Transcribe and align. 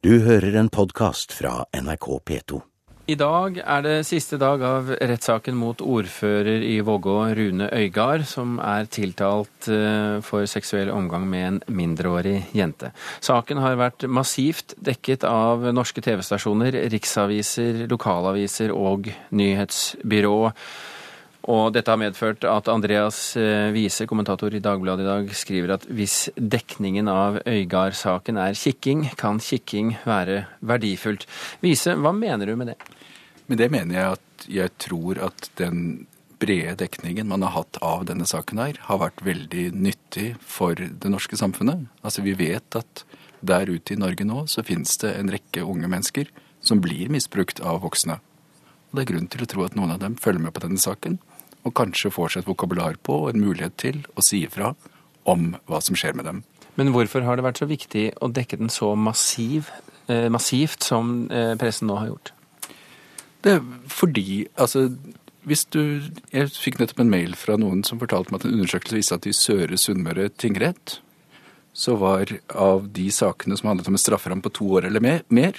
Du 0.00 0.14
hører 0.24 0.54
en 0.56 0.70
podkast 0.72 1.34
fra 1.36 1.66
NRK 1.76 2.06
P2. 2.24 2.58
I 3.12 3.16
dag 3.20 3.58
er 3.60 3.82
det 3.84 3.96
siste 4.08 4.38
dag 4.40 4.62
av 4.64 4.86
rettssaken 4.96 5.58
mot 5.60 5.82
ordfører 5.84 6.62
i 6.64 6.78
Vågå, 6.80 7.18
Rune 7.36 7.66
Øygard, 7.68 8.24
som 8.24 8.54
er 8.64 8.88
tiltalt 8.88 9.68
eh, 9.68 10.22
for 10.24 10.48
seksuell 10.48 10.88
omgang 10.94 11.26
med 11.28 11.44
en 11.48 11.58
mindreårig 11.68 12.46
jente. 12.56 12.94
Saken 13.20 13.60
har 13.60 13.76
vært 13.76 14.08
massivt 14.08 14.72
dekket 14.80 15.26
av 15.28 15.68
norske 15.76 16.00
TV-stasjoner, 16.00 16.80
riksaviser, 16.96 17.84
lokalaviser 17.92 18.72
og 18.72 19.12
nyhetsbyrå. 19.36 20.38
Og 21.50 21.72
dette 21.74 21.90
har 21.90 21.98
medført 21.98 22.44
at 22.46 22.68
Andreas 22.70 23.18
eh, 23.38 23.72
Wiese, 23.74 24.06
kommentator 24.06 24.54
i 24.54 24.62
Dagbladet 24.62 25.02
i 25.02 25.08
dag, 25.08 25.30
skriver 25.34 25.74
at 25.74 25.86
hvis 25.90 26.28
dekningen 26.36 27.10
av 27.10 27.40
Øygard-saken 27.42 28.38
er 28.38 28.58
kikking, 28.58 29.08
kan 29.18 29.40
kikking 29.42 29.96
være 30.06 30.44
verdifullt. 30.62 31.26
Wiese, 31.64 31.96
hva 31.98 32.12
mener 32.14 32.46
du 32.46 32.54
med 32.60 32.70
det? 32.72 32.78
Med 33.50 33.58
det 33.58 33.70
mener 33.72 33.96
jeg 33.96 34.18
at 34.18 34.46
jeg 34.60 34.74
tror 34.78 35.18
at 35.26 35.50
den 35.58 36.04
brede 36.40 36.76
dekningen 36.84 37.28
man 37.28 37.42
har 37.44 37.56
hatt 37.56 37.80
av 37.84 38.06
denne 38.08 38.28
saken 38.28 38.60
her, 38.62 38.78
har 38.86 39.00
vært 39.02 39.24
veldig 39.26 39.66
nyttig 39.74 40.28
for 40.40 40.78
det 40.78 41.10
norske 41.10 41.36
samfunnet. 41.40 41.88
Altså 42.06 42.22
vi 42.24 42.36
vet 42.38 42.78
at 42.78 43.04
der 43.40 43.72
ute 43.72 43.96
i 43.96 43.98
Norge 43.98 44.24
nå 44.28 44.44
så 44.52 44.62
finnes 44.64 44.94
det 45.02 45.16
en 45.16 45.32
rekke 45.32 45.64
unge 45.66 45.90
mennesker 45.90 46.30
som 46.62 46.80
blir 46.84 47.10
misbrukt 47.12 47.60
av 47.64 47.82
voksne. 47.82 48.20
Og 48.90 48.98
det 48.98 49.04
er 49.04 49.10
grunn 49.12 49.28
til 49.32 49.44
å 49.44 49.50
tro 49.50 49.66
at 49.66 49.76
noen 49.78 49.96
av 49.96 50.00
dem 50.02 50.16
følger 50.20 50.46
med 50.46 50.54
på 50.54 50.62
denne 50.64 50.80
saken 50.80 51.18
og 51.64 51.74
kanskje 51.76 52.12
får 52.14 52.34
seg 52.34 52.42
et 52.42 52.50
vokabular 52.50 52.98
på 53.06 53.16
og 53.24 53.32
en 53.32 53.42
mulighet 53.42 53.76
til 53.80 54.02
å 54.16 54.24
si 54.24 54.44
ifra 54.46 54.74
om 55.28 55.54
hva 55.68 55.80
som 55.84 55.98
skjer 55.98 56.16
med 56.16 56.28
dem. 56.28 56.42
Men 56.78 56.92
hvorfor 56.94 57.24
har 57.26 57.36
det 57.36 57.44
vært 57.44 57.60
så 57.60 57.68
viktig 57.68 58.06
å 58.22 58.30
dekke 58.32 58.60
den 58.60 58.72
så 58.72 58.94
massiv, 58.96 59.68
eh, 60.08 60.28
massivt 60.32 60.86
som 60.86 61.28
eh, 61.30 61.54
pressen 61.60 61.90
nå 61.90 61.98
har 62.00 62.12
gjort? 62.12 62.32
Det 63.42 63.56
er 63.56 63.60
fordi 63.88 64.48
Altså, 64.60 64.90
hvis 65.48 65.64
du 65.72 66.02
Jeg 66.32 66.50
fikk 66.52 66.78
nettopp 66.78 67.00
en 67.00 67.12
mail 67.12 67.34
fra 67.34 67.56
noen 67.56 67.84
som 67.84 68.00
fortalte 68.00 68.32
meg 68.32 68.40
at 68.40 68.48
en 68.48 68.58
undersøkelse 68.58 68.96
viste 68.96 69.16
at 69.16 69.26
i 69.26 69.32
Søre 69.36 69.78
Sunnmøre 69.80 70.28
tingrett 70.28 71.00
så 71.72 71.94
var 71.96 72.26
av 72.50 72.88
de 72.92 73.06
sakene 73.14 73.56
som 73.56 73.70
handlet 73.70 73.88
om 73.88 73.94
en 73.94 74.02
strafferamme 74.02 74.42
på 74.42 74.52
to 74.58 74.66
år 74.74 74.88
eller 74.88 75.00
mer, 75.00 75.54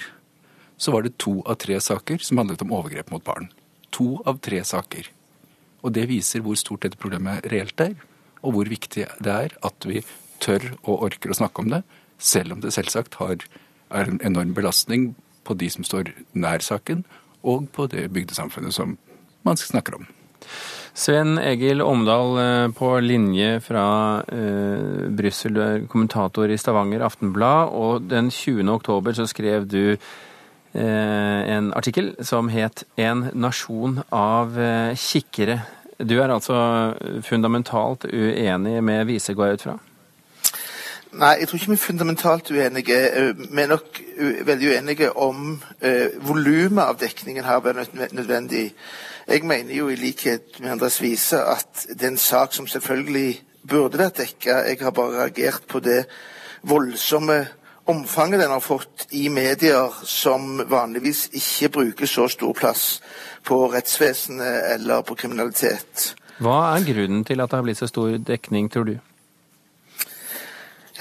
så 0.76 0.92
var 0.92 1.02
det 1.02 1.16
to 1.18 1.40
av 1.48 1.56
tre 1.62 1.78
saker 1.80 2.20
som 2.20 2.38
handlet 2.38 2.62
om 2.62 2.74
overgrep 2.76 3.10
mot 3.10 3.24
barn. 3.24 3.48
To 3.96 4.20
av 4.28 4.38
tre 4.44 4.60
saker. 4.64 5.08
Og 5.82 5.94
det 5.96 6.08
viser 6.10 6.44
hvor 6.44 6.58
stort 6.58 6.86
dette 6.86 7.00
problemet 7.00 7.46
reelt 7.52 7.80
er, 7.82 7.96
og 8.42 8.56
hvor 8.56 8.70
viktig 8.70 9.06
det 9.22 9.32
er 9.32 9.56
at 9.66 9.88
vi 9.88 10.02
tør 10.42 10.72
og 10.82 11.08
orker 11.08 11.32
å 11.32 11.38
snakke 11.38 11.62
om 11.62 11.70
det, 11.74 11.82
selv 12.22 12.56
om 12.56 12.62
det 12.62 12.74
selvsagt 12.74 13.18
har, 13.20 13.42
er 13.92 14.08
en 14.08 14.22
enorm 14.24 14.54
belastning 14.56 15.12
på 15.46 15.56
de 15.58 15.68
som 15.70 15.86
står 15.86 16.12
nær 16.38 16.62
saken, 16.64 17.04
og 17.42 17.68
på 17.74 17.88
det 17.90 18.08
bygdesamfunnet 18.14 18.74
som 18.74 18.96
man 19.46 19.58
snakker 19.58 19.98
om. 19.98 20.06
Sven 20.94 21.38
Egil 21.40 21.80
Omdal 21.82 22.34
eh, 22.38 22.66
på 22.76 22.90
linje 23.00 23.56
fra 23.64 23.86
eh, 24.28 25.08
Brussel, 25.16 25.56
du 25.56 25.62
er 25.64 25.86
kommentator 25.90 26.50
i 26.52 26.58
Stavanger 26.60 27.04
Aftenblad, 27.06 27.72
og 27.72 28.10
den 28.10 28.28
20. 28.30 28.68
oktober 28.74 29.16
så 29.16 29.26
skrev 29.30 29.66
du 29.70 29.96
en 30.72 31.72
artikkel 31.76 32.14
som 32.20 32.48
het 32.48 32.84
'En 32.96 33.30
nasjon 33.34 34.02
av 34.10 34.58
eh, 34.58 34.96
kikkere'. 34.96 35.60
Du 35.98 36.18
er 36.20 36.32
altså 36.32 36.94
fundamentalt 37.20 38.04
uenig 38.04 38.82
med 38.82 39.06
Wiese, 39.06 39.34
går 39.34 39.44
jeg 39.44 39.54
ut 39.54 39.62
fra? 39.62 39.78
Nei, 41.12 41.36
jeg 41.40 41.48
tror 41.48 41.58
ikke 41.58 41.66
vi 41.66 41.72
er 41.72 41.76
fundamentalt 41.76 42.50
uenige. 42.50 42.98
Eh, 43.16 43.34
vi 43.36 43.62
er 43.62 43.66
nok 43.66 44.00
veldig 44.44 44.68
uenige 44.68 45.16
om 45.16 45.62
eh, 45.80 46.08
volumet 46.24 46.84
av 46.84 46.96
dekningen 47.00 47.44
her 47.44 47.60
blir 47.60 47.84
nødvendig. 48.12 48.74
Jeg 49.28 49.44
mener 49.44 49.74
jo 49.74 49.88
i 49.88 49.96
likhet 49.96 50.60
med 50.60 50.70
Andres 50.70 51.02
Wiese 51.02 51.36
at 51.44 51.86
det 51.88 52.02
er 52.02 52.14
en 52.14 52.16
sak 52.16 52.54
som 52.54 52.66
selvfølgelig 52.66 53.42
burde 53.68 53.98
vært 53.98 54.22
dekka. 54.22 54.62
Jeg 54.68 54.78
har 54.80 54.90
bare 54.90 55.18
reagert 55.20 55.68
på 55.68 55.80
det 55.80 56.06
voldsomme 56.62 57.46
omfanget 57.84 58.40
den 58.40 58.50
har 58.50 58.60
fått 58.60 59.06
i 59.10 59.28
medier 59.28 59.94
som 60.06 60.62
vanligvis 60.70 61.28
ikke 61.32 61.68
bruker 61.68 62.06
så 62.06 62.28
stor 62.30 62.52
plass 62.56 62.84
på 63.44 63.64
rettsvesenet 63.72 64.74
eller 64.74 65.02
på 65.06 65.16
kriminalitet. 65.18 66.12
Hva 66.42 66.74
er 66.74 66.86
grunnen 66.86 67.24
til 67.24 67.40
at 67.42 67.50
det 67.50 67.58
har 67.58 67.66
blitt 67.66 67.80
så 67.82 67.90
stor 67.90 68.16
dekning, 68.18 68.70
tror 68.70 68.88
du? 68.88 68.96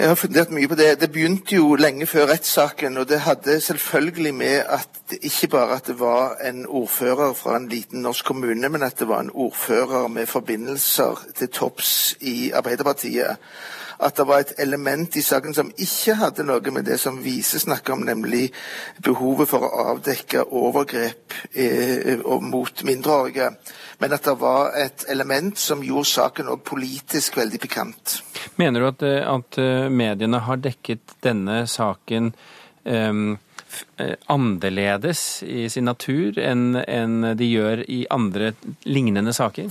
Jeg 0.02 0.08
har 0.08 0.16
fundert 0.16 0.50
mye 0.50 0.69
på 0.72 0.75
det. 0.80 0.96
Det 1.02 1.12
begynte 1.12 1.58
jo 1.58 1.75
lenge 1.75 2.08
før 2.09 2.30
rettssaken. 2.31 2.96
Og 2.98 3.09
det 3.09 3.19
hadde 3.22 3.59
selvfølgelig 3.62 4.34
med 4.34 4.63
at 4.66 4.88
det 5.12 5.19
ikke 5.28 5.48
bare 5.52 5.75
at 5.75 5.92
det 5.92 6.00
var 6.00 6.40
en 6.48 6.63
ordfører 6.66 7.34
fra 7.38 7.58
en 7.58 7.68
liten 7.69 8.02
norsk 8.02 8.25
kommune, 8.25 8.69
men 8.69 8.84
at 8.84 9.00
det 9.00 9.08
var 9.08 9.19
en 9.22 9.30
ordfører 9.34 10.08
med 10.08 10.25
forbindelser 10.25 11.22
til 11.38 11.50
topps 11.50 12.16
i 12.22 12.52
Arbeiderpartiet 12.52 13.38
at 14.01 14.16
det 14.17 14.23
var 14.28 14.41
et 14.41 14.53
element 14.59 15.16
i 15.17 15.22
saken 15.22 15.53
som 15.53 15.69
ikke 15.78 16.16
hadde 16.19 16.45
noe 16.47 16.73
med 16.73 16.88
det 16.89 16.97
som 17.01 17.19
Vise 17.22 17.59
snakker 17.62 17.94
om, 17.94 18.06
nemlig 18.07 18.47
behovet 19.03 19.50
for 19.51 19.66
å 19.67 19.85
avdekke 19.94 20.47
overgrep 20.47 21.35
eh, 21.53 22.23
mot 22.41 22.84
mindreårige. 22.88 23.51
Men 24.01 24.17
at 24.17 24.25
det 24.25 24.35
var 24.41 24.73
et 24.79 25.06
element 25.13 25.57
som 25.57 25.84
gjorde 25.85 26.09
saken 26.13 26.50
òg 26.56 26.66
politisk 26.66 27.38
veldig 27.38 27.62
pikant. 27.62 28.17
Mener 28.62 28.81
du 28.81 28.89
at, 28.89 29.06
eh, 29.06 29.22
at 29.22 29.62
eh, 29.62 29.88
mediene 29.94 30.41
har 30.47 30.66
dekket 30.66 31.18
denne 31.22 31.63
saken 31.69 32.33
um 32.81 33.38
annerledes 34.28 35.44
i 35.47 35.69
sin 35.72 35.85
natur 35.88 36.35
enn, 36.41 36.75
enn 36.75 37.38
de 37.39 37.45
gjør 37.47 37.83
i 37.88 38.01
andre 38.12 38.50
lignende 38.83 39.31
saker? 39.38 39.69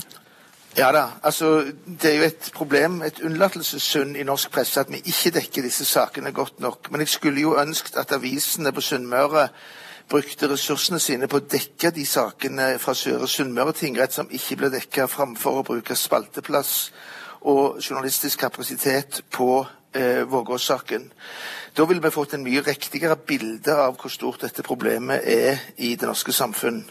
Ja 0.77 0.91
da. 0.91 1.07
altså 1.23 1.65
Det 1.85 2.11
er 2.11 2.17
jo 2.17 2.23
et 2.23 2.51
problem, 2.53 3.01
et 3.01 3.19
unnlatelsessynd 3.19 4.15
i 4.17 4.23
norsk 4.23 4.51
presse 4.51 4.79
at 4.79 4.91
vi 4.91 5.01
ikke 5.03 5.33
dekker 5.35 5.65
disse 5.67 5.85
sakene 5.85 6.31
godt 6.31 6.59
nok. 6.59 6.91
Men 6.91 7.01
jeg 7.01 7.07
skulle 7.07 7.41
jo 7.41 7.57
ønsket 7.59 7.97
at 7.97 8.11
avisene 8.11 8.71
på 8.71 8.81
Sunnmøre 8.81 9.47
brukte 10.09 10.47
ressursene 10.51 10.99
sine 10.99 11.27
på 11.27 11.41
å 11.41 11.47
dekke 11.51 11.91
de 11.91 12.05
sakene 12.07 12.77
fra 12.79 12.95
Søre 12.95 13.27
Sunnmøre 13.27 13.73
tingrett 13.75 14.15
som 14.15 14.31
ikke 14.31 14.57
ble 14.59 14.71
dekka, 14.71 15.07
framfor 15.07 15.59
å 15.59 15.65
bruke 15.67 15.95
spalteplass 15.95 16.91
og 17.41 17.81
journalistisk 17.81 18.39
kapasitet 18.39 19.21
på 19.31 19.65
eh, 19.93 20.23
Vågås-saken. 20.23 21.11
Da 21.77 21.85
ville 21.87 22.03
vi 22.03 22.15
fått 22.15 22.33
en 22.37 22.43
mye 22.47 22.63
riktigere 22.63 23.15
bilde 23.15 23.75
av 23.75 23.99
hvor 23.99 24.11
stort 24.11 24.43
dette 24.43 24.63
problemet 24.63 25.27
er 25.27 25.59
i 25.77 25.95
det 25.95 26.07
norske 26.07 26.35
samfunn. 26.35 26.83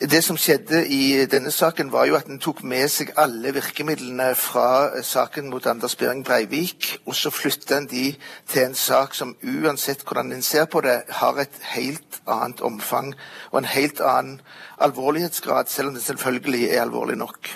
Det 0.00 0.22
som 0.24 0.38
skjedde 0.40 0.80
i 0.88 1.26
denne 1.30 1.50
saken, 1.52 1.90
var 1.92 2.06
jo 2.08 2.16
at 2.16 2.30
en 2.32 2.40
tok 2.40 2.62
med 2.64 2.88
seg 2.90 3.12
alle 3.20 3.52
virkemidlene 3.52 4.30
fra 4.38 5.02
saken 5.04 5.50
mot 5.52 5.66
Anders 5.68 5.94
Behring 6.00 6.24
Breivik, 6.24 6.94
og 7.04 7.14
så 7.14 7.30
flytta 7.30 7.76
en 7.76 7.88
de 7.90 8.06
til 8.48 8.64
en 8.64 8.74
sak 8.78 9.14
som 9.14 9.34
uansett 9.44 10.02
hvordan 10.08 10.32
en 10.32 10.42
ser 10.42 10.64
på 10.72 10.80
det, 10.86 11.02
har 11.20 11.38
et 11.38 11.60
helt 11.74 12.22
annet 12.24 12.64
omfang 12.64 13.12
og 13.52 13.60
en 13.60 13.68
helt 13.68 14.00
annen 14.00 14.40
alvorlighetsgrad, 14.82 15.68
selv 15.68 15.92
om 15.92 15.94
det 16.00 16.06
selvfølgelig 16.06 16.64
er 16.70 16.82
alvorlig 16.86 17.20
nok. 17.20 17.52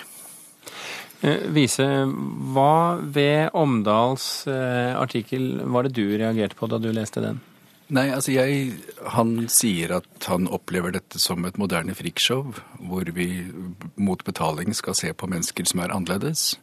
Eh, 1.25 1.49
Vise, 1.49 1.89
hva 2.53 3.01
ved 3.01 3.49
Omdals 3.57 4.45
eh, 4.45 4.93
artikkel 4.93 5.55
var 5.65 5.87
det 5.87 5.97
du 5.97 6.05
reagerte 6.13 6.55
på 6.55 6.69
da 6.69 6.77
du 6.77 6.91
leste 6.93 7.23
den? 7.23 7.41
Nei, 7.87 8.09
altså 8.11 8.33
jeg 8.33 8.73
Han 9.15 9.45
sier 9.47 9.93
at 10.01 10.27
han 10.27 10.49
opplever 10.51 10.91
dette 10.91 11.19
som 11.23 11.45
et 11.47 11.57
moderne 11.59 11.95
freakshow, 11.95 12.51
hvor 12.83 13.07
vi 13.15 13.47
mot 13.95 14.23
betaling 14.27 14.75
skal 14.75 14.97
se 14.97 15.13
på 15.15 15.29
mennesker 15.31 15.69
som 15.69 15.79
er 15.83 15.93
annerledes. 15.95 16.57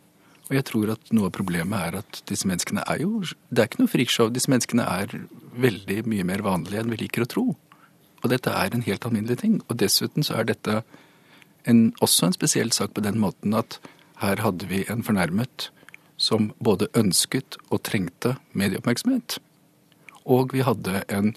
Og 0.51 0.59
jeg 0.59 0.67
tror 0.69 0.93
at 0.93 1.13
noe 1.17 1.31
av 1.31 1.37
problemet 1.37 1.81
er 1.81 2.03
at 2.03 2.21
disse 2.29 2.49
menneskene 2.49 2.85
er 2.85 3.01
jo 3.01 3.23
Det 3.49 3.63
er 3.63 3.71
ikke 3.71 3.81
noe 3.81 3.93
freakshow. 3.93 4.29
Disse 4.29 4.53
menneskene 4.53 4.85
er 4.85 5.15
veldig 5.57 6.03
mye 6.11 6.27
mer 6.29 6.45
vanlige 6.45 6.83
enn 6.83 6.93
vi 6.93 7.01
liker 7.07 7.25
å 7.25 7.31
tro. 7.31 7.47
Og 8.21 8.31
dette 8.33 8.53
er 8.53 8.75
en 8.75 8.85
helt 8.85 9.07
alminnelig 9.09 9.41
ting. 9.41 9.63
Og 9.69 9.79
dessuten 9.81 10.25
så 10.27 10.37
er 10.41 10.51
dette 10.53 10.83
en, 11.65 11.95
også 12.05 12.29
en 12.29 12.37
spesiell 12.37 12.73
sak 12.73 12.93
på 12.93 13.05
den 13.05 13.17
måten 13.21 13.57
at 13.57 13.79
her 14.21 14.45
hadde 14.45 14.69
vi 14.69 14.85
en 14.93 15.05
fornærmet 15.05 15.71
som 16.21 16.53
både 16.61 16.93
ønsket 16.95 17.57
og 17.71 17.83
trengte 17.89 18.37
medieoppmerksomhet. 18.53 19.41
Og 20.25 20.55
vi 20.57 20.65
hadde 20.65 21.03
en 21.13 21.35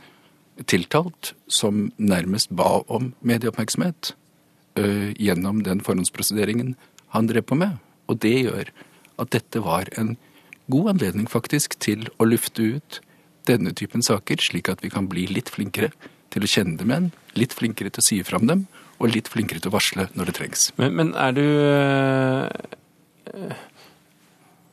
tiltalt 0.65 1.33
som 1.51 1.91
nærmest 1.97 2.53
ba 2.55 2.81
om 2.87 3.11
medieoppmerksomhet 3.21 4.13
uh, 4.79 5.11
gjennom 5.13 5.61
den 5.65 5.83
forhåndsprosederingen 5.85 6.75
han 7.13 7.29
drev 7.29 7.45
på 7.49 7.57
med. 7.59 7.77
Og 8.07 8.21
det 8.23 8.33
gjør 8.47 8.71
at 9.21 9.33
dette 9.35 9.61
var 9.63 9.91
en 9.97 10.15
god 10.71 10.95
anledning 10.95 11.29
faktisk 11.29 11.77
til 11.83 12.09
å 12.17 12.27
lufte 12.27 12.77
ut 12.77 13.01
denne 13.47 13.71
typen 13.71 14.03
saker, 14.03 14.41
slik 14.43 14.67
at 14.71 14.83
vi 14.83 14.91
kan 14.91 15.07
bli 15.07 15.27
litt 15.29 15.51
flinkere 15.53 15.93
til 16.33 16.43
å 16.43 16.49
kjenne 16.51 16.75
dem 16.79 16.91
igjen, 16.91 17.11
litt 17.39 17.55
flinkere 17.55 17.93
til 17.93 18.03
å 18.03 18.07
si 18.07 18.17
fram 18.27 18.49
dem, 18.49 18.65
og 18.99 19.13
litt 19.13 19.29
flinkere 19.31 19.61
til 19.63 19.71
å 19.71 19.77
varsle 19.77 20.09
når 20.17 20.31
det 20.31 20.35
trengs. 20.41 20.65
Men, 20.79 20.97
men 20.97 21.13
er 21.15 21.37
du 21.37 21.45
Eh, 22.47 22.49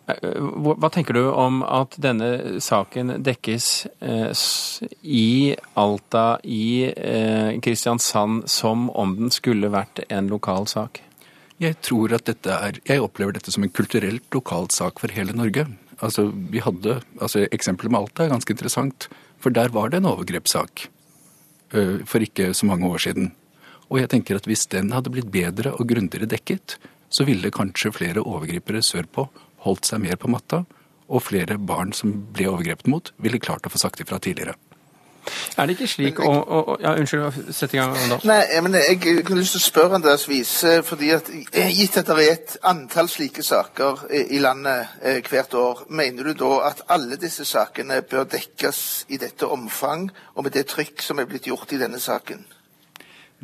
hva 0.04 0.90
tenker 0.92 1.16
du 1.16 1.22
om 1.32 1.62
at 1.64 1.96
denne 2.02 2.60
saken 2.60 3.22
dekkes 3.24 3.68
eh, 4.04 4.42
i 5.00 5.54
Alta, 5.80 6.24
i 6.44 6.90
eh, 6.92 7.56
Kristiansand, 7.64 8.44
som 8.52 8.90
om 8.92 9.14
den 9.16 9.32
skulle 9.32 9.72
vært 9.72 10.02
en 10.12 10.28
lokal 10.28 10.68
sak? 10.68 11.00
Jeg 11.62 11.78
tror 11.86 12.12
at 12.12 12.26
dette 12.26 12.50
er 12.50 12.80
Jeg 12.84 13.00
opplever 13.00 13.32
dette 13.32 13.52
som 13.54 13.64
en 13.64 13.72
kulturelt 13.72 14.26
lokal 14.34 14.68
sak 14.74 15.00
for 15.00 15.08
hele 15.14 15.32
Norge. 15.32 15.64
Altså, 16.02 16.26
vi 16.52 16.60
hadde, 16.60 16.98
altså 17.20 17.46
Eksempelet 17.48 17.94
med 17.94 18.02
Alta 18.02 18.26
er 18.26 18.34
ganske 18.34 18.52
interessant, 18.52 19.08
for 19.40 19.54
der 19.54 19.72
var 19.72 19.88
det 19.88 20.02
en 20.02 20.10
overgrepssak 20.10 20.88
for 22.06 22.22
ikke 22.22 22.52
så 22.54 22.68
mange 22.68 22.86
år 22.86 23.00
siden. 23.02 23.32
Og 23.90 23.98
jeg 23.98 24.10
tenker 24.12 24.38
at 24.38 24.44
hvis 24.46 24.68
den 24.70 24.92
hadde 24.94 25.10
blitt 25.10 25.32
bedre 25.32 25.72
og 25.74 25.88
grundigere 25.90 26.28
dekket, 26.30 26.76
så 27.10 27.26
ville 27.26 27.50
kanskje 27.54 27.90
flere 27.94 28.22
overgripere 28.22 28.82
sørpå 28.84 29.26
holdt 29.64 29.88
seg 29.88 30.02
mer 30.04 30.20
på 30.20 30.30
matta, 30.32 30.64
og 31.08 31.24
flere 31.24 31.58
barn 31.60 31.92
som 31.96 32.12
ble 32.32 32.48
overgrepet 32.52 32.88
mot, 32.90 33.12
ville 33.20 33.42
klart 33.42 33.66
å 33.66 33.72
få 33.72 33.80
sagt 33.80 34.00
ifra 34.04 34.20
tidligere. 34.22 34.56
Er 35.56 35.66
det 35.66 35.76
ikke 35.76 35.88
slik 35.88 36.18
å, 36.20 36.30
å, 36.30 36.76
Ja, 36.82 36.94
unnskyld, 36.98 37.52
sett 37.54 37.74
i 37.74 37.78
gang. 37.80 37.94
Da. 38.10 38.18
Nei, 38.28 38.40
men 38.64 38.76
Jeg 38.76 38.98
kunne 39.00 39.40
lyst 39.40 39.56
til 39.56 39.62
å 39.62 39.64
spørre 39.64 39.98
Andreas 39.98 40.26
Wiese, 40.28 40.74
fordi 40.86 41.12
at 41.14 41.30
gitt 41.30 41.96
at 42.00 42.10
det 42.10 42.16
er 42.16 42.32
et 42.34 42.56
antall 42.68 43.08
slike 43.08 43.44
saker 43.46 44.04
i 44.12 44.40
landet 44.42 44.98
eh, 45.00 45.20
hvert 45.24 45.56
år, 45.58 45.84
mener 45.88 46.28
du 46.28 46.34
da 46.44 46.52
at 46.70 46.84
alle 46.92 47.18
disse 47.20 47.46
sakene 47.48 48.02
bør 48.10 48.28
dekkes 48.36 48.82
i 49.14 49.20
dette 49.22 49.48
omfang 49.48 50.10
og 50.34 50.44
med 50.44 50.56
det 50.56 50.66
trykk 50.74 51.04
som 51.04 51.22
er 51.22 51.30
blitt 51.30 51.48
gjort 51.48 51.72
i 51.72 51.80
denne 51.80 52.02
saken? 52.02 52.44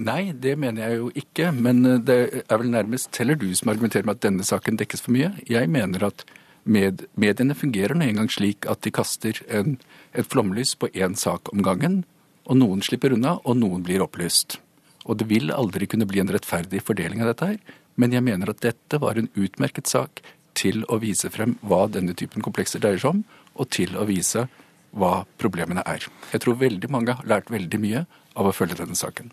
Nei, 0.01 0.33
det 0.33 0.55
mener 0.59 0.87
jeg 0.87 1.01
jo 1.01 1.11
ikke. 1.23 1.51
Men 1.53 1.85
eh, 1.87 1.99
det 1.99 2.19
er 2.47 2.61
vel 2.61 2.71
nærmest 2.73 3.17
heller 3.21 3.39
du 3.39 3.49
som 3.57 3.73
argumenterer 3.73 4.07
med 4.07 4.19
at 4.19 4.29
denne 4.29 4.47
saken 4.47 4.79
dekkes 4.81 5.05
for 5.05 5.15
mye. 5.17 5.33
Jeg 5.49 5.71
mener 5.73 6.07
at 6.11 6.25
med, 6.65 7.07
mediene 7.19 7.57
fungerer 7.57 7.97
nå 7.97 8.07
engang 8.07 8.31
slik 8.31 8.69
at 8.71 8.83
de 8.85 8.93
kaster 8.95 9.41
en, 9.49 9.79
et 10.13 10.29
flomlys 10.29 10.77
på 10.77 10.91
én 10.95 11.17
sak 11.19 11.53
om 11.53 11.65
gangen. 11.67 12.03
Og 12.51 12.59
noen 12.59 12.83
slipper 12.83 13.15
unna, 13.15 13.39
og 13.45 13.59
noen 13.61 13.85
blir 13.87 14.03
opplyst. 14.05 14.59
Og 15.07 15.19
det 15.21 15.29
vil 15.31 15.53
aldri 15.55 15.89
kunne 15.91 16.09
bli 16.09 16.21
en 16.23 16.33
rettferdig 16.33 16.83
fordeling 16.85 17.23
av 17.23 17.33
dette 17.33 17.53
her. 17.53 17.77
Men 18.01 18.15
jeg 18.15 18.25
mener 18.25 18.53
at 18.53 18.63
dette 18.65 19.01
var 19.03 19.19
en 19.19 19.31
utmerket 19.35 19.91
sak 19.91 20.23
til 20.57 20.85
å 20.89 20.99
vise 21.03 21.31
frem 21.33 21.57
hva 21.67 21.87
denne 21.93 22.15
typen 22.17 22.43
komplekser 22.45 22.83
dreier 22.83 23.01
seg 23.01 23.15
om, 23.15 23.23
og 23.55 23.71
til 23.73 23.97
å 23.99 24.07
vise 24.09 24.47
hva 24.91 25.25
problemene 25.39 25.85
er. 25.87 26.07
Jeg 26.33 26.43
tror 26.45 26.59
veldig 26.61 26.91
mange 26.91 27.15
har 27.19 27.29
lært 27.29 27.53
veldig 27.53 27.81
mye 27.83 28.05
av 28.39 28.49
å 28.49 28.55
følge 28.55 28.79
denne 28.81 28.99
saken. 28.99 29.31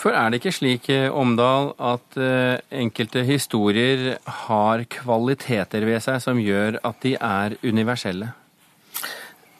For 0.00 0.16
er 0.16 0.30
det 0.30 0.40
ikke 0.40 0.54
slik, 0.54 0.88
eh, 0.90 1.10
Omdal, 1.12 1.72
at 1.78 2.16
eh, 2.20 2.60
enkelte 2.80 3.24
historier 3.24 4.16
har 4.46 4.84
kvaliteter 4.90 5.84
ved 5.86 6.02
seg 6.04 6.22
som 6.24 6.40
gjør 6.40 6.80
at 6.82 7.02
de 7.04 7.14
er 7.20 7.58
universelle? 7.62 8.32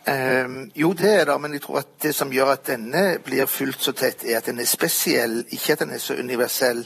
Eh, 0.07 0.49
jo, 0.77 0.93
det 0.93 1.13
er 1.21 1.25
det, 1.25 1.41
men 1.41 1.53
jeg 1.57 1.63
tror 1.65 1.81
at 1.81 1.93
det 2.03 2.15
som 2.15 2.33
gjør 2.33 2.55
at 2.55 2.67
denne 2.69 3.05
blir 3.25 3.47
fulgt 3.49 3.87
så 3.87 3.95
tett, 3.97 4.25
er 4.25 4.41
at 4.41 4.51
den 4.51 4.61
er 4.61 4.69
spesiell, 4.69 5.45
ikke 5.49 5.77
at 5.77 5.85
den 5.85 5.95
er 5.97 6.03
så 6.03 6.17
universell. 6.19 6.85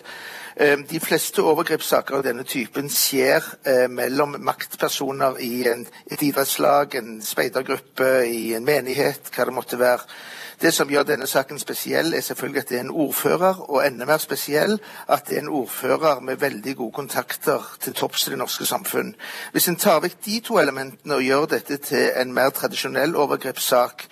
Um, 0.58 0.82
de 0.90 0.98
fleste 0.98 1.42
overgrepssaker 1.46 2.16
av 2.18 2.24
denne 2.26 2.42
typen 2.42 2.88
skjer 2.90 3.44
eh, 3.62 3.84
mellom 3.90 4.32
maktpersoner 4.42 5.36
i 5.46 5.60
en, 5.70 5.84
et 6.10 6.22
idrettslag, 6.26 6.96
en 6.98 7.20
speidergruppe, 7.22 8.08
i 8.26 8.56
en 8.58 8.66
menighet, 8.66 9.30
hva 9.34 9.46
det 9.46 9.54
måtte 9.54 9.78
være. 9.78 10.02
Det 10.60 10.72
som 10.74 10.88
gjør 10.90 11.04
denne 11.06 11.26
saken 11.26 11.58
spesiell, 11.58 12.14
er 12.14 12.20
selvfølgelig 12.20 12.60
at 12.60 12.68
det 12.68 12.76
er 12.76 12.80
en 12.80 12.90
ordfører, 12.90 13.60
og 13.70 13.86
enda 13.86 14.06
mer 14.08 14.18
spesiell 14.18 14.80
at 15.08 15.28
det 15.28 15.36
er 15.36 15.44
en 15.44 15.52
ordfører 15.60 16.20
med 16.20 16.40
veldig 16.42 16.76
gode 16.76 16.92
kontakter 16.92 17.76
til 17.80 17.94
topps 17.94 18.26
i 18.26 18.30
det 18.30 18.38
norske 18.38 18.66
samfunn. 18.66 19.14
Hvis 19.52 19.68
en 19.68 19.78
tar 19.78 20.02
vekk 20.02 20.18
de 20.24 20.40
to 20.40 20.58
elementene 20.58 21.14
og 21.14 21.22
gjør 21.22 21.46
dette 21.54 21.76
til 21.76 22.10
en 22.16 22.34
mer 22.34 22.50
tradisjonell 22.50 23.16
overgrepssak, 23.16 24.06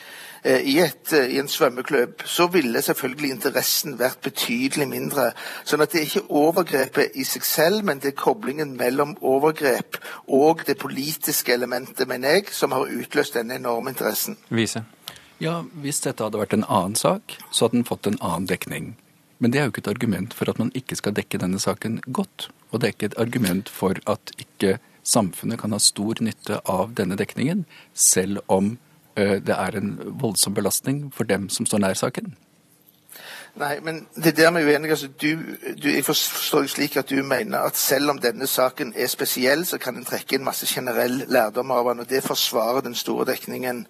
eh, 0.44 0.60
i, 0.60 0.78
et, 0.78 1.12
eh, 1.12 1.34
i, 1.34 1.38
en 1.43 1.48
svømmeklubb, 1.48 2.22
så 2.25 2.46
ville 2.46 2.82
selvfølgelig 2.82 3.31
interessen 3.31 3.98
vært 3.98 4.22
betydelig 4.22 4.87
mindre. 4.88 5.32
Sånn 5.64 5.82
at 5.82 5.93
det 5.93 6.00
er 6.00 6.06
ikke 6.06 6.31
overgrepet 6.31 7.19
i 7.19 7.26
seg 7.26 7.44
selv, 7.44 7.82
men 7.84 7.98
det 7.98 8.14
er 8.14 8.20
koblingen 8.22 8.76
mellom 8.78 9.16
overgrep 9.20 9.98
og 10.28 10.62
det 10.66 10.78
politiske 10.78 11.52
elementet, 11.52 12.06
mener 12.08 12.38
jeg, 12.38 12.52
som 12.54 12.72
har 12.72 12.87
utløst 12.87 13.34
denne 13.34 13.58
enorme 13.58 13.90
interessen. 13.90 14.38
Vise. 14.48 14.87
Ja, 15.42 15.60
hvis 15.82 16.00
dette 16.00 16.24
hadde 16.24 16.40
vært 16.40 16.54
en 16.56 16.64
annen 16.64 16.96
sak, 16.96 17.36
så 17.50 17.66
hadde 17.66 17.82
den 17.82 17.88
fått 17.88 18.08
en 18.08 18.16
annen 18.24 18.48
dekning. 18.48 18.94
Men 19.38 19.52
det 19.52 19.60
er 19.60 19.66
jo 19.66 19.74
ikke 19.74 19.82
et 19.84 19.92
argument 19.92 20.32
for 20.32 20.48
at 20.48 20.58
man 20.58 20.72
ikke 20.78 20.96
skal 20.96 21.12
dekke 21.16 21.40
denne 21.42 21.60
saken 21.60 21.98
godt. 22.06 22.48
Og 22.70 22.80
det 22.80 22.88
er 22.88 22.94
ikke 22.94 23.10
et 23.10 23.18
argument 23.20 23.68
for 23.68 24.00
at 24.08 24.32
ikke 24.40 24.78
samfunnet 25.06 25.60
kan 25.60 25.76
ha 25.76 25.80
stor 25.82 26.22
nytte 26.24 26.62
av 26.64 26.96
denne 26.96 27.18
dekningen, 27.20 27.66
selv 27.92 28.40
om 28.48 28.78
ø, 29.16 29.38
det 29.44 29.54
er 29.54 29.76
en 29.76 29.92
voldsom 30.22 30.56
belastning 30.56 31.10
for 31.14 31.28
dem 31.28 31.50
som 31.52 31.68
står 31.68 31.84
nær 31.84 32.00
saken. 32.00 32.32
Nei, 33.56 33.76
men 33.80 34.02
det 34.16 34.34
der 34.36 34.50
med 34.52 34.64
uenige. 34.64 34.90
Altså, 34.96 35.08
du, 35.08 35.36
du, 35.82 35.88
jeg 35.88 36.04
forstår 36.04 36.66
jo 36.66 36.72
slik 36.72 36.96
at 36.96 37.12
du 37.12 37.22
mener 37.24 37.64
at 37.64 37.76
selv 37.76 38.12
om 38.12 38.18
denne 38.20 38.48
saken 38.48 38.92
er 38.96 39.08
spesiell, 39.08 39.64
så 39.68 39.78
kan 39.80 39.96
en 39.96 40.04
trekke 40.04 40.36
inn 40.36 40.44
masse 40.44 40.68
generell 40.68 41.22
lærdom 41.28 41.70
av 41.72 41.92
den, 41.92 42.02
og 42.04 42.10
det 42.10 42.24
forsvarer 42.24 42.84
den 42.84 42.96
store 42.96 43.24
dekningen. 43.30 43.86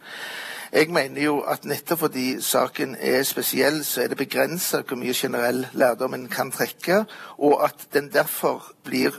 Jeg 0.73 0.91
mener 0.91 1.23
jo 1.23 1.39
at 1.41 1.65
nettopp 1.65 1.99
fordi 1.99 2.41
saken 2.43 2.97
er 3.01 3.23
spesiell, 3.23 3.85
så 3.85 4.03
er 4.03 4.09
det 4.13 4.19
begrensa 4.19 4.83
hvor 4.83 4.99
mye 4.99 5.15
generell 5.15 5.67
lærdom 5.73 6.15
en 6.15 6.29
kan 6.29 6.51
trekke, 6.51 7.05
og 7.39 7.65
at 7.65 7.87
den 7.95 8.11
derfor 8.13 8.73
blir 8.85 9.15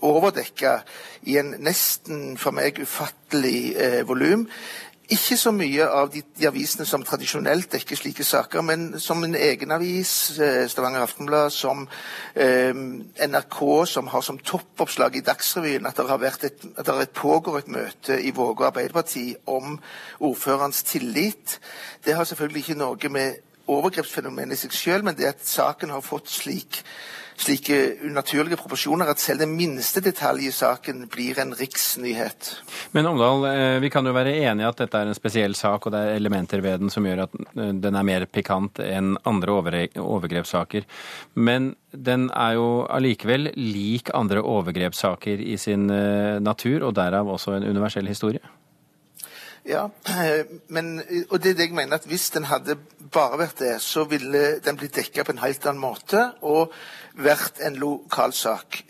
overdekka 0.00 0.78
i 1.22 1.38
en 1.40 1.54
nesten 1.64 2.36
for 2.38 2.54
meg 2.54 2.78
ufattelig 2.82 3.74
eh, 3.76 4.02
volum. 4.08 4.46
Ikke 5.08 5.38
så 5.40 5.54
mye 5.56 5.86
av 5.88 6.10
de, 6.12 6.20
de, 6.36 6.44
avisene 6.44 6.84
som 6.84 7.00
tradisjonelt 7.06 7.70
dekker 7.72 7.96
slike 7.96 8.24
saker, 8.28 8.60
men 8.60 8.82
som 9.00 9.22
en 9.24 9.36
egen 9.38 9.72
avis, 9.72 10.10
eh, 10.36 10.66
Stavanger 10.68 11.06
Aftenblad, 11.06 11.48
som 11.54 11.86
eh, 12.36 12.76
NRK, 13.24 13.60
som 13.88 14.10
har 14.12 14.26
som 14.26 14.36
toppoppslag 14.36 15.16
i 15.16 15.22
Dagsrevyen 15.24 15.88
at 15.88 15.96
det, 15.96 16.04
har 16.10 16.20
vært 16.20 16.44
et, 16.50 16.66
at 16.76 16.92
det 16.92 17.08
pågår 17.16 17.62
et 17.62 17.72
møte 17.72 18.18
i 18.20 18.34
Vågå 18.36 18.68
Arbeiderparti 18.68 19.30
om 19.48 19.78
ordførerens 20.20 20.82
tillit. 20.90 21.56
Det 22.04 22.12
har 22.12 22.28
selvfølgelig 22.28 22.66
ikke 22.66 22.80
noe 22.82 23.12
med 23.14 23.40
overgrepsfenomenet 23.64 24.58
i 24.58 24.66
seg 24.66 24.76
selv, 24.76 25.08
men 25.08 25.16
det 25.16 25.32
at 25.32 25.48
saken 25.48 25.96
har 25.96 26.04
fått 26.04 26.28
slik 26.36 26.82
slike 27.38 27.78
unaturlige 28.06 28.58
proporsjoner 28.58 29.10
at 29.12 29.22
selv 29.22 29.44
den 29.44 29.54
minste 29.56 30.02
detalj 30.02 30.48
i 30.48 30.54
saken 30.54 31.06
blir 31.12 31.38
en 31.38 31.54
riksnyhet. 31.56 32.50
Men 32.96 33.06
Omdal, 33.06 33.46
eh, 33.50 33.78
vi 33.82 33.90
kan 33.90 34.06
jo 34.06 34.14
være 34.16 34.34
enige 34.42 34.68
at 34.68 34.82
dette 34.82 34.98
er 34.98 35.10
en 35.10 35.18
spesiell 35.18 35.54
sak, 35.54 35.86
og 35.86 35.94
det 35.94 36.00
er 36.02 36.18
elementer 36.18 36.62
ved 36.64 36.82
den 36.82 36.90
som 36.90 37.06
gjør 37.06 37.26
at 37.28 37.38
eh, 37.38 37.72
den 37.78 37.98
er 37.98 38.06
mer 38.06 38.26
pikant 38.26 38.82
enn 38.82 39.16
andre 39.28 39.54
overgrepssaker. 39.58 40.86
Men 41.34 41.74
den 41.92 42.28
er 42.34 42.58
jo 42.58 42.68
allikevel 42.90 43.52
lik 43.56 44.10
andre 44.14 44.42
overgrepssaker 44.42 45.40
i 45.40 45.56
sin 45.56 45.88
eh, 45.90 46.38
natur, 46.42 46.88
og 46.88 46.96
derav 46.98 47.30
også 47.38 47.56
en 47.56 47.68
universell 47.70 48.10
historie. 48.10 48.42
Ja, 49.68 49.82
men, 50.74 50.94
og 51.28 51.42
det 51.42 51.50
er 51.50 51.56
det 51.58 51.66
jeg 51.66 51.76
mener 51.76 51.98
at 51.98 52.06
hvis 52.08 52.30
den 52.32 52.46
hadde 52.48 52.78
bare 53.12 53.36
vært 53.42 53.58
det, 53.60 53.74
så 53.84 54.06
ville 54.08 54.58
den 54.64 54.78
blitt 54.80 54.96
dekka 54.96 55.26
på 55.28 55.34
en 55.34 55.42
helt 55.42 55.66
annen 55.68 55.82
måte 55.82 56.22
og 56.40 56.72
vært 57.20 57.60
en 57.66 57.76
lokalsak. 57.76 58.80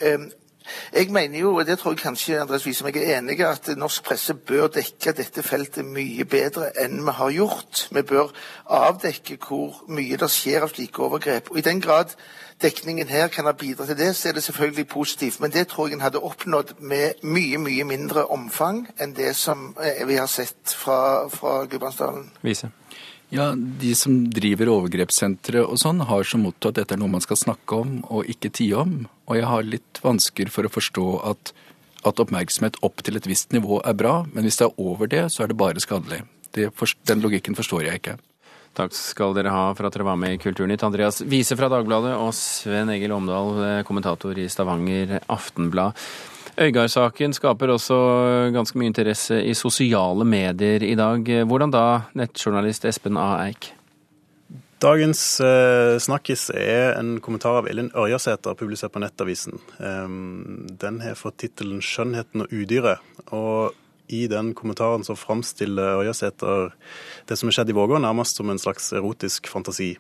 Jeg 0.93 1.11
mener 1.13 1.39
jo, 1.39 1.55
og 1.57 1.67
det 1.67 1.79
tror 1.79 1.95
jeg 1.95 2.03
kanskje 2.03 2.41
Andreas 2.41 2.67
Wiese 2.67 2.85
meg 2.87 2.97
er 2.97 3.19
enig 3.19 3.39
i, 3.41 3.47
at 3.47 3.71
norsk 3.77 4.05
presse 4.05 4.35
bør 4.35 4.69
dekke 4.75 5.15
dette 5.17 5.43
feltet 5.43 5.87
mye 5.87 6.25
bedre 6.29 6.73
enn 6.83 7.01
vi 7.07 7.15
har 7.21 7.33
gjort. 7.35 7.87
Vi 7.95 8.03
bør 8.03 8.35
avdekke 8.81 9.39
hvor 9.47 9.83
mye 9.89 10.19
det 10.21 10.31
skjer 10.33 10.67
av 10.67 10.75
slike 10.75 11.03
overgrep. 11.05 11.51
Og 11.53 11.61
i 11.61 11.67
den 11.67 11.81
grad 11.85 12.15
dekningen 12.63 13.09
her 13.09 13.29
kan 13.29 13.47
ha 13.47 13.53
bidratt 13.53 13.89
til 13.89 13.99
det, 13.99 14.17
så 14.17 14.29
er 14.29 14.33
det 14.33 14.43
selvfølgelig 14.43 14.89
positivt. 14.89 15.41
Men 15.41 15.53
det 15.53 15.69
tror 15.69 15.89
jeg 15.89 15.95
en 15.99 16.01
hadde 16.01 16.23
oppnådd 16.23 16.75
med 16.81 17.23
mye, 17.23 17.59
mye 17.59 17.85
mindre 17.85 18.27
omfang 18.27 18.87
enn 19.01 19.15
det 19.17 19.37
som 19.37 19.77
eh, 19.83 20.07
vi 20.09 20.19
har 20.19 20.27
sett 20.27 20.75
fra, 20.75 21.29
fra 21.29 21.65
Gudbrandsdalen. 21.65 22.31
Vise. 22.43 22.71
Ja, 23.31 23.53
De 23.55 23.95
som 23.95 24.23
driver 24.33 24.71
overgrepssentre 24.73 25.61
og 25.67 25.77
sånn, 25.81 26.01
har 26.09 26.25
som 26.25 26.47
motto 26.47 26.71
at 26.71 26.79
dette 26.81 26.97
er 26.97 27.01
noe 27.01 27.13
man 27.13 27.25
skal 27.25 27.37
snakke 27.37 27.81
om 27.83 27.99
og 28.09 28.29
ikke 28.31 28.53
tie 28.57 28.77
om. 28.81 29.03
Og 29.29 29.37
jeg 29.37 29.49
har 29.51 29.67
litt 29.69 30.01
vansker 30.05 30.49
for 30.53 30.65
å 30.65 30.73
forstå 30.73 31.09
at, 31.29 31.53
at, 32.09 32.23
oppmerksomhet 32.25 32.81
opp 32.87 33.05
til 33.05 33.21
et 33.21 33.29
visst 33.29 33.53
nivå 33.53 33.83
er 33.85 33.99
bra, 33.99 34.23
men 34.33 34.49
hvis 34.49 34.61
det 34.61 34.71
er 34.71 34.81
over 34.81 35.11
det, 35.13 35.27
så 35.35 35.45
er 35.45 35.53
det 35.53 35.61
bare 35.61 35.85
skadelig. 35.85 36.23
Det, 36.57 36.71
den 37.11 37.21
logikken 37.21 37.59
forstår 37.59 37.85
jeg 37.91 38.01
ikke. 38.01 38.17
Takk 38.79 38.95
skal 38.95 39.35
dere 39.37 39.53
ha 39.53 39.69
for 39.75 39.89
at 39.89 39.97
dere 39.97 40.07
var 40.07 40.19
med 40.21 40.37
i 40.37 40.41
Kulturnytt. 40.41 40.85
Andreas 40.87 41.21
Wiese 41.27 41.57
fra 41.59 41.69
Dagbladet 41.73 42.15
og 42.17 42.31
Sven 42.37 42.93
Egil 42.95 43.13
Omdal, 43.13 43.55
eh, 43.65 43.85
kommentator 43.89 44.39
i 44.39 44.49
Stavanger 44.49 45.19
Aftenblad. 45.27 45.99
Øygard-saken 46.59 47.35
skaper 47.37 47.71
også 47.71 47.97
ganske 48.55 48.79
mye 48.81 48.91
interesse 48.91 49.37
i 49.47 49.55
sosiale 49.55 50.25
medier 50.27 50.83
i 50.83 50.95
dag. 50.99 51.29
Hvordan 51.47 51.71
da, 51.71 51.85
nettjournalist 52.19 52.87
Espen 52.89 53.19
A. 53.21 53.31
Eik? 53.47 53.73
Dagens 54.79 55.41
eh, 55.43 55.97
snakkis 55.99 56.49
er 56.55 56.93
en 57.01 57.17
kommentar 57.23 57.61
av 57.61 57.69
Elin 57.71 57.91
Ørjasæter, 57.99 58.55
publisert 58.59 58.93
på 58.95 59.03
Nettavisen. 59.03 59.59
Um, 59.79 60.69
den 60.79 61.01
har 61.03 61.19
fått 61.19 61.41
tittelen 61.43 61.81
'Skjønnheten 61.83 62.45
og 62.45 62.55
udyret'. 62.55 63.03
Og 63.35 63.75
i 64.09 64.27
den 64.31 64.53
kommentaren 64.55 65.03
så 65.05 65.19
framstiller 65.19 65.99
Ørjasæter 65.99 66.71
det 67.27 67.39
som 67.39 67.51
har 67.51 67.59
skjedd 67.59 67.73
i 67.75 67.77
Vågå, 67.77 67.99
nærmest 67.99 68.39
som 68.39 68.51
en 68.51 68.63
slags 68.63 68.93
erotisk 68.93 69.51
fantasi. 69.51 69.97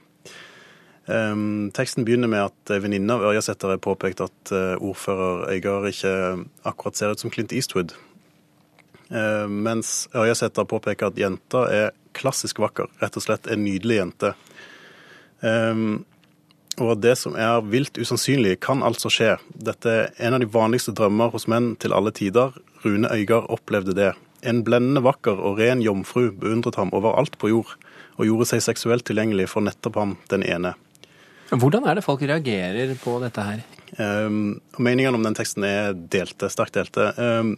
Um, 1.08 1.70
teksten 1.72 2.04
begynner 2.04 2.28
med 2.28 2.50
at 2.50 2.70
en 2.74 2.82
venninne 2.84 3.14
av 3.16 3.22
Ørjasæter 3.30 3.72
har 3.72 3.80
påpekt 3.80 4.20
at 4.20 4.50
uh, 4.52 4.74
ordfører 4.76 5.46
Øygard 5.54 5.86
ikke 5.88 6.10
akkurat 6.68 6.98
ser 6.98 7.14
ut 7.14 7.22
som 7.22 7.32
Clint 7.32 7.54
Eastwood. 7.56 7.94
Uh, 9.08 9.48
mens 9.48 10.10
Ørjasæter 10.12 10.68
påpeker 10.68 11.08
at 11.08 11.16
jenta 11.16 11.64
er 11.72 11.94
klassisk 12.12 12.60
vakker, 12.60 12.90
rett 13.00 13.16
og 13.16 13.24
slett 13.24 13.48
en 13.48 13.64
nydelig 13.64 14.02
jente. 14.02 14.34
Um, 15.40 16.04
og 16.76 17.00
det 17.00 17.14
som 17.18 17.38
er 17.40 17.64
vilt 17.64 17.96
usannsynlig, 17.96 18.58
kan 18.60 18.84
altså 18.84 19.08
skje. 19.10 19.30
Dette 19.56 19.94
er 19.94 20.10
en 20.28 20.36
av 20.36 20.42
de 20.42 20.50
vanligste 20.52 20.92
drømmer 20.92 21.32
hos 21.32 21.48
menn 21.48 21.72
til 21.80 21.96
alle 21.96 22.12
tider. 22.14 22.52
Rune 22.84 23.08
Øygard 23.14 23.48
opplevde 23.54 23.96
det. 23.96 24.10
En 24.44 24.60
blendende 24.66 25.02
vakker 25.02 25.40
og 25.40 25.56
ren 25.58 25.80
jomfru 25.82 26.28
beundret 26.36 26.76
ham 26.78 26.92
overalt 26.92 27.40
på 27.40 27.50
jord, 27.54 27.72
og 28.20 28.28
gjorde 28.28 28.50
seg 28.52 28.66
seksuelt 28.66 29.08
tilgjengelig 29.08 29.48
for 29.54 29.64
nettopp 29.64 29.96
ham, 29.98 30.14
den 30.28 30.44
ene. 30.44 30.74
Hvordan 31.48 31.86
er 31.88 31.96
det 31.96 32.04
folk 32.04 32.20
reagerer 32.28 32.92
på 33.00 33.16
dette 33.22 33.44
her? 33.44 33.60
Um, 33.96 34.58
meningene 34.76 35.16
om 35.16 35.24
den 35.24 35.36
teksten 35.36 35.64
er 35.64 35.94
delte, 35.96 36.50
sterkt 36.52 36.76
delte. 36.76 37.08
Um, 37.16 37.54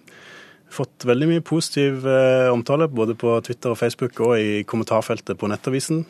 fått 0.71 1.07
veldig 1.09 1.27
mye 1.33 1.43
positiv 1.43 2.07
uh, 2.07 2.53
omtale 2.55 2.87
både 2.87 3.17
på 3.19 3.35
Twitter 3.47 3.75
og 3.75 3.81
Facebook 3.81 4.21
og 4.23 4.37
i 4.39 4.61
kommentarfeltet 4.63 5.41
på 5.41 5.51
Nettavisen. 5.51 6.05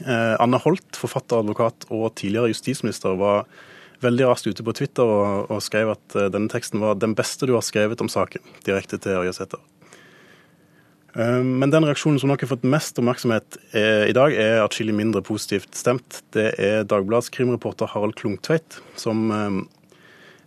Uh, 0.00 0.36
Anne 0.40 0.60
Holt, 0.64 0.96
forfatter, 0.96 1.42
advokat 1.44 1.84
og 1.92 2.14
tidligere 2.16 2.54
justisminister, 2.54 3.18
var 3.20 3.44
veldig 4.00 4.30
raskt 4.30 4.48
ute 4.48 4.64
på 4.64 4.72
Twitter 4.78 5.04
og, 5.04 5.50
og, 5.50 5.60
skrev 5.60 5.92
at 5.92 6.16
uh, 6.16 6.30
denne 6.32 6.48
teksten 6.48 6.80
var 6.80 6.96
den 6.96 7.12
beste 7.18 7.44
du 7.44 7.52
har 7.58 7.66
skrevet 7.66 8.00
om 8.00 8.08
saken, 8.08 8.40
direkte 8.64 8.96
til 8.96 9.20
Ørjasæter. 9.20 9.60
Eh, 11.14 11.40
men 11.42 11.72
den 11.72 11.86
reaksjonen 11.88 12.20
som 12.22 12.32
nok 12.32 12.44
har 12.44 12.52
fått 12.52 12.68
mest 12.68 12.98
oppmerksomhet 13.00 13.58
i 13.74 14.14
dag, 14.16 14.34
er 14.34 14.62
atskillig 14.64 14.94
mindre 14.96 15.24
positivt 15.26 15.74
stemt. 15.78 16.22
Det 16.34 16.52
er 16.58 16.86
Dagbladets 16.88 17.32
krimreporter 17.34 17.90
Harald 17.90 18.18
Klungtveit 18.20 18.80
som 19.00 19.28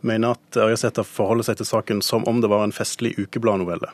mener 0.04 0.36
at 0.36 0.60
Ørjasæter 0.60 1.08
forholder 1.08 1.48
seg 1.48 1.60
til 1.60 1.70
saken 1.70 2.02
som 2.06 2.26
om 2.30 2.42
det 2.44 2.52
var 2.52 2.66
en 2.66 2.76
festlig 2.76 3.16
ukebladnovelle. 3.18 3.92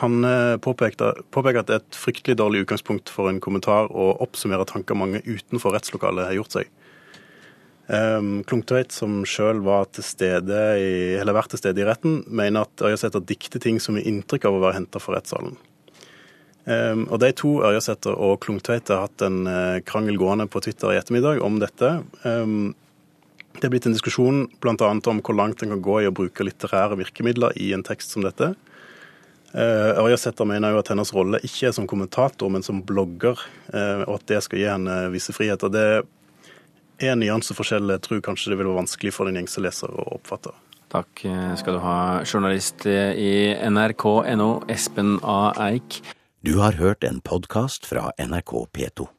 Han 0.00 0.24
eh, 0.24 0.56
påpeker, 0.60 1.20
at 1.22 1.68
det 1.68 1.74
er 1.74 1.80
et 1.80 1.98
fryktelig 1.98 2.36
dårlig 2.40 2.64
utgangspunkt 2.64 3.12
for 3.12 3.30
en 3.30 3.40
kommentar 3.40 3.88
å 3.92 4.10
oppsummere 4.24 4.66
tanker 4.68 4.98
mange 4.98 5.22
utenfor 5.24 5.76
rettslokalet 5.76 6.28
har 6.28 6.36
gjort 6.36 6.58
seg. 6.58 6.72
Um, 7.86 8.40
Klungtveit, 8.42 8.90
som 8.90 9.20
sjøl 9.28 9.60
var 9.62 9.86
til 9.94 10.02
stede 10.06 10.62
i, 10.82 10.92
eller 11.20 11.36
vært 11.36 11.52
til 11.54 11.60
stede 11.60 11.82
i 11.82 11.86
retten, 11.86 12.24
mener 12.26 12.66
at 12.66 12.82
Ørjasæter 12.82 13.22
dikter 13.22 13.62
ting 13.62 13.78
som 13.82 13.98
gir 13.98 14.08
inntrykk 14.10 14.48
av 14.48 14.56
å 14.56 14.62
være 14.64 14.80
henta 14.80 15.02
fra 15.02 15.18
rettssalen. 15.18 15.54
Um, 16.66 17.04
og 17.06 17.20
De 17.22 17.30
to, 17.38 17.52
Ørjasæter 17.68 18.18
og 18.18 18.40
Klungtveit, 18.42 18.90
har 18.90 19.06
hatt 19.06 19.22
en 19.22 19.44
uh, 19.46 19.78
krangel 19.86 20.18
gående 20.18 20.48
på 20.50 20.64
Twitter 20.66 20.96
i 20.96 20.98
ettermiddag 20.98 21.44
om 21.46 21.60
dette. 21.62 21.92
Um, 22.26 22.74
det 23.56 23.68
er 23.68 23.72
blitt 23.72 23.86
en 23.88 23.94
diskusjon 23.94 24.44
bl.a. 24.60 24.88
om 24.90 25.20
hvor 25.24 25.36
langt 25.38 25.62
en 25.62 25.76
kan 25.76 25.84
gå 25.84 26.00
i 26.02 26.08
å 26.10 26.14
bruke 26.14 26.44
litterære 26.44 26.98
virkemidler 27.00 27.54
i 27.62 27.70
en 27.72 27.86
tekst 27.86 28.12
som 28.12 28.26
dette. 28.26 28.50
Eh, 29.56 29.92
Ørjasæter 29.96 30.44
mener 30.48 30.74
jo 30.74 30.82
at 30.82 30.90
hennes 30.92 31.12
rolle 31.16 31.40
ikke 31.46 31.70
er 31.70 31.72
som 31.72 31.86
kommentator, 31.88 32.50
men 32.52 32.64
som 32.66 32.82
blogger, 32.84 33.40
eh, 33.72 34.02
og 34.04 34.18
at 34.18 34.26
det 34.28 34.42
skal 34.44 34.60
gi 34.60 34.66
henne 34.68 34.96
visse 35.14 35.32
friheter. 35.32 35.72
Det 35.72 35.86
er 37.02 37.16
nyanseforskjell 37.18 37.96
tror 38.04 38.22
kanskje 38.24 38.52
det 38.52 38.60
vil 38.60 38.70
være 38.70 38.82
vanskelig 38.82 39.14
for 39.14 39.28
den 39.28 39.40
gjengse 39.40 39.64
leser 39.64 39.92
å 39.92 40.06
oppfatte. 40.18 40.54
Takk 40.92 41.24
skal 41.58 41.76
du 41.76 41.80
ha, 41.82 41.96
journalist 42.22 42.86
i 42.86 43.52
nrk.no, 43.68 44.50
Espen 44.70 45.16
A. 45.26 45.50
Eik. 45.66 45.98
Du 46.46 46.60
har 46.62 46.78
hørt 46.78 47.04
en 47.04 47.18
podkast 47.26 47.88
fra 47.90 48.12
NRK 48.22 48.54
P2. 48.70 49.10